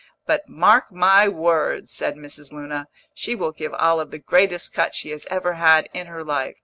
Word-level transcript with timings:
"But, 0.25 0.49
mark 0.49 0.91
my 0.91 1.27
words," 1.27 1.91
said 1.91 2.15
Mrs. 2.15 2.51
Luna, 2.51 2.87
"she 3.13 3.35
will 3.35 3.51
give 3.51 3.71
Olive 3.75 4.09
the 4.09 4.17
greatest 4.17 4.73
cut 4.73 4.95
she 4.95 5.11
has 5.11 5.27
ever 5.29 5.53
had 5.53 5.87
in 5.93 6.07
her 6.07 6.23
life. 6.23 6.57